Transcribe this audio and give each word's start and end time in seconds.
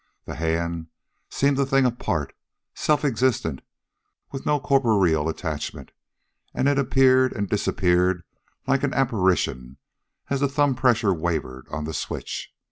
This 0.25 0.37
hand 0.37 0.87
seemed 1.29 1.59
a 1.59 1.65
thing 1.67 1.85
apart, 1.85 2.33
self 2.73 3.05
existent, 3.05 3.61
with 4.31 4.47
no 4.47 4.59
corporeal 4.59 5.29
attachment, 5.29 5.91
and 6.55 6.67
it 6.67 6.79
appeared 6.79 7.33
and 7.33 7.47
disappeared 7.47 8.23
like 8.65 8.81
an 8.81 8.95
apparition 8.95 9.77
as 10.27 10.39
the 10.39 10.47
thumb 10.49 10.73
pressure 10.73 11.13
wavered 11.13 11.67
on 11.69 11.83
the 11.83 11.93
switch. 11.93 12.49